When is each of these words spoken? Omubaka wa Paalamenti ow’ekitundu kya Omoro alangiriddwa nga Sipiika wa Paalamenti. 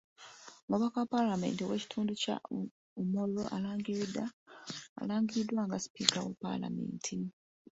Omubaka 0.65 0.97
wa 0.99 1.09
Paalamenti 1.13 1.61
ow’ekitundu 1.63 2.13
kya 2.21 2.35
Omoro 3.01 3.43
alangiriddwa 5.01 5.61
nga 5.65 5.77
Sipiika 5.83 6.17
wa 6.25 6.33
Paalamenti. 6.43 7.15